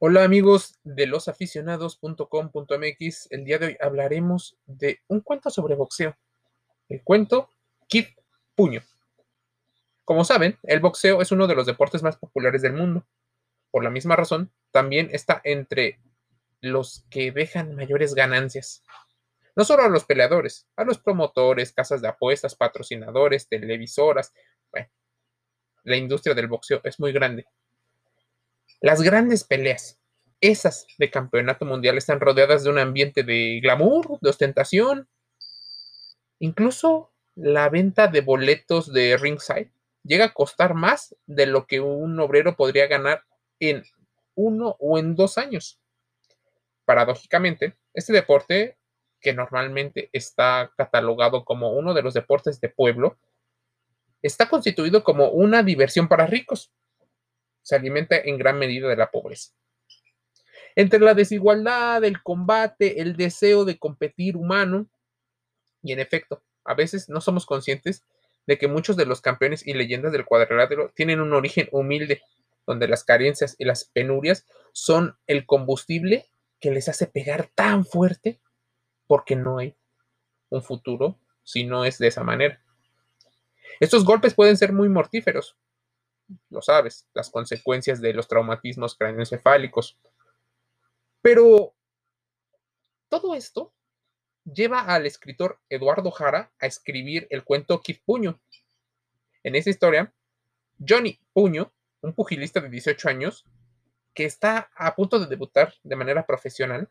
[0.00, 3.32] Hola amigos de losaficionados.com.mx.
[3.32, 6.16] El día de hoy hablaremos de un cuento sobre boxeo.
[6.88, 7.50] El cuento
[7.88, 8.06] Kid
[8.54, 8.80] Puño.
[10.04, 13.08] Como saben, el boxeo es uno de los deportes más populares del mundo.
[13.72, 15.98] Por la misma razón, también está entre
[16.60, 18.84] los que dejan mayores ganancias.
[19.56, 24.32] No solo a los peleadores, a los promotores, casas de apuestas, patrocinadores, televisoras.
[24.70, 24.86] Bueno,
[25.82, 27.48] la industria del boxeo es muy grande
[28.80, 29.98] las grandes peleas,
[30.40, 35.08] esas de campeonato mundial, están rodeadas de un ambiente de glamour, de ostentación.
[36.38, 39.72] Incluso la venta de boletos de ringside
[40.04, 43.24] llega a costar más de lo que un obrero podría ganar
[43.58, 43.82] en
[44.34, 45.80] uno o en dos años.
[46.84, 48.78] Paradójicamente, este deporte,
[49.20, 53.18] que normalmente está catalogado como uno de los deportes de pueblo,
[54.22, 56.72] está constituido como una diversión para ricos
[57.68, 59.52] se alimenta en gran medida de la pobreza.
[60.74, 64.88] Entre la desigualdad, el combate, el deseo de competir humano,
[65.82, 68.06] y en efecto, a veces no somos conscientes
[68.46, 72.22] de que muchos de los campeones y leyendas del cuadrilátero tienen un origen humilde,
[72.66, 76.24] donde las carencias y las penurias son el combustible
[76.60, 78.40] que les hace pegar tan fuerte
[79.06, 79.76] porque no hay
[80.48, 82.62] un futuro si no es de esa manera.
[83.78, 85.58] Estos golpes pueden ser muy mortíferos,
[86.50, 89.98] lo sabes, las consecuencias de los traumatismos craneoencefálicos.
[91.22, 91.74] Pero
[93.08, 93.72] todo esto
[94.44, 98.40] lleva al escritor Eduardo Jara a escribir el cuento Kid Puño.
[99.42, 100.12] En esa historia,
[100.86, 103.44] Johnny Puño, un pugilista de 18 años,
[104.14, 106.88] que está a punto de debutar de manera profesional,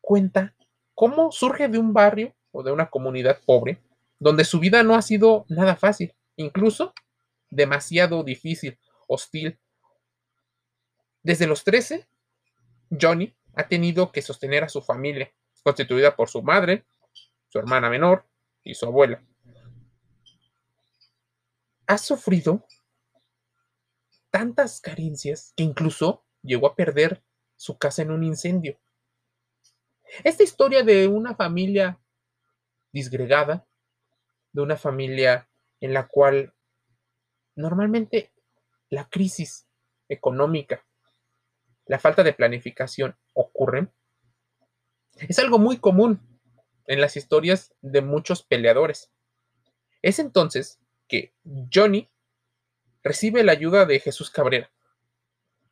[0.00, 0.54] cuenta
[0.94, 3.82] cómo surge de un barrio o de una comunidad pobre,
[4.18, 6.14] donde su vida no ha sido nada fácil.
[6.36, 6.94] Incluso
[7.52, 9.60] demasiado difícil, hostil.
[11.22, 12.08] Desde los 13,
[13.00, 16.84] Johnny ha tenido que sostener a su familia, constituida por su madre,
[17.48, 18.26] su hermana menor
[18.64, 19.22] y su abuela.
[21.86, 22.66] Ha sufrido
[24.30, 27.22] tantas carencias que incluso llegó a perder
[27.56, 28.80] su casa en un incendio.
[30.24, 32.00] Esta historia de una familia
[32.92, 33.66] disgregada,
[34.52, 35.48] de una familia
[35.80, 36.54] en la cual
[37.54, 38.32] Normalmente
[38.88, 39.66] la crisis
[40.08, 40.84] económica,
[41.86, 43.92] la falta de planificación ocurren.
[45.16, 46.40] Es algo muy común
[46.86, 49.10] en las historias de muchos peleadores.
[50.00, 51.34] Es entonces que
[51.72, 52.10] Johnny
[53.02, 54.70] recibe la ayuda de Jesús Cabrera,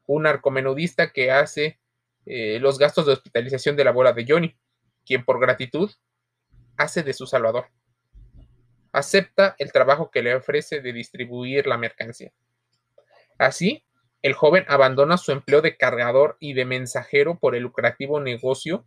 [0.06, 1.80] un arcomenudista que hace
[2.26, 4.56] eh, los gastos de hospitalización de la bola de Johnny,
[5.06, 5.90] quien por gratitud
[6.76, 7.66] hace de su salvador
[8.92, 12.32] acepta el trabajo que le ofrece de distribuir la mercancía.
[13.38, 13.84] Así,
[14.22, 18.84] el joven abandona su empleo de cargador y de mensajero por el lucrativo negocio.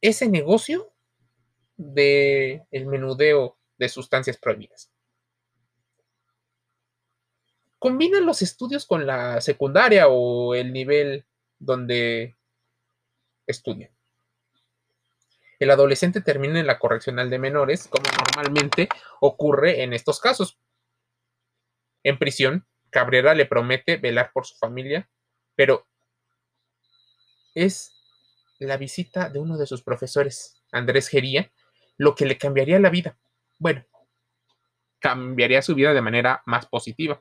[0.00, 0.92] Ese negocio
[1.76, 4.90] de el menudeo de sustancias prohibidas.
[7.78, 11.24] Combina los estudios con la secundaria o el nivel
[11.58, 12.36] donde
[13.46, 13.90] estudia
[15.62, 18.88] el adolescente termina en la correccional de menores, como normalmente
[19.20, 20.58] ocurre en estos casos.
[22.02, 25.08] En prisión, Cabrera le promete velar por su familia,
[25.54, 25.86] pero
[27.54, 27.92] es
[28.58, 31.52] la visita de uno de sus profesores, Andrés Gería,
[31.96, 33.18] lo que le cambiaría la vida.
[33.58, 33.84] Bueno,
[34.98, 37.20] cambiaría su vida de manera más positiva.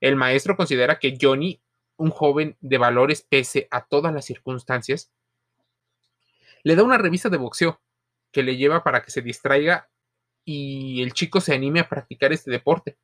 [0.00, 1.60] El maestro considera que Johnny,
[1.96, 5.12] un joven de valores pese a todas las circunstancias,
[6.64, 7.80] le da una revista de boxeo
[8.32, 9.88] que le lleva para que se distraiga
[10.44, 12.98] y el chico se anime a practicar este deporte.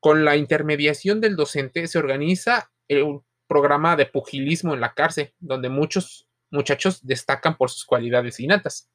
[0.00, 5.68] Con la intermediación del docente se organiza el programa de pugilismo en la cárcel, donde
[5.68, 8.90] muchos muchachos destacan por sus cualidades innatas.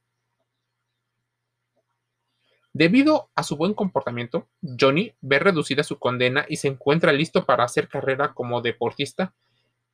[2.73, 7.65] Debido a su buen comportamiento, Johnny ve reducida su condena y se encuentra listo para
[7.65, 9.33] hacer carrera como deportista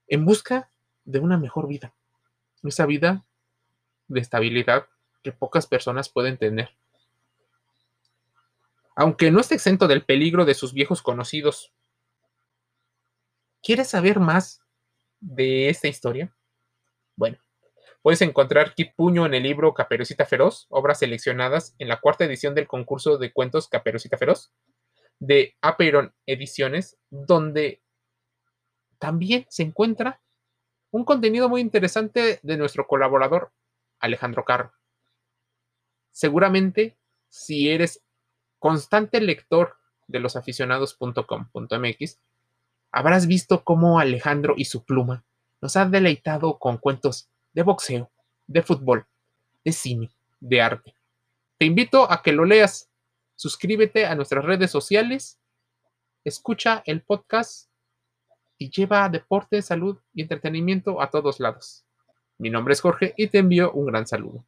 [0.07, 0.71] en busca
[1.03, 1.95] de una mejor vida.
[2.63, 3.25] Esa vida
[4.07, 4.87] de estabilidad
[5.23, 6.69] que pocas personas pueden tener.
[8.95, 11.71] Aunque no esté exento del peligro de sus viejos conocidos.
[13.61, 14.61] ¿Quieres saber más
[15.19, 16.35] de esta historia?
[17.15, 17.37] Bueno,
[18.01, 22.55] puedes encontrar Kit Puño en el libro Caperucita Feroz, obras seleccionadas en la cuarta edición
[22.55, 24.51] del concurso de cuentos Caperucita Feroz
[25.19, 27.81] de Aperon Ediciones, donde
[28.99, 30.21] también se encuentra
[30.91, 33.51] un contenido muy interesante de nuestro colaborador
[33.99, 34.73] Alejandro Carro.
[36.11, 36.97] Seguramente,
[37.29, 38.03] si eres
[38.59, 39.77] constante lector
[40.07, 42.19] de losaficionados.com.mx,
[42.91, 45.23] habrás visto cómo Alejandro y su pluma
[45.61, 48.11] nos han deleitado con cuentos de boxeo,
[48.47, 49.05] de fútbol,
[49.63, 50.95] de cine, de arte.
[51.57, 52.89] Te invito a que lo leas.
[53.35, 55.39] Suscríbete a nuestras redes sociales,
[56.23, 57.69] escucha el podcast
[58.57, 61.86] y lleva deporte, salud y entretenimiento a todos lados.
[62.39, 64.43] Mi nombre es Jorge y te envío un gran saludo.